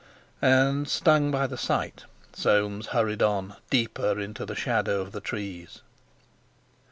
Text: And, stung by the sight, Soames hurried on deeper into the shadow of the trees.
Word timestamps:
And, 0.41 0.89
stung 0.89 1.29
by 1.29 1.45
the 1.45 1.59
sight, 1.59 2.05
Soames 2.33 2.87
hurried 2.87 3.21
on 3.21 3.57
deeper 3.69 4.19
into 4.19 4.47
the 4.47 4.55
shadow 4.55 4.99
of 4.99 5.11
the 5.11 5.21
trees. 5.21 5.83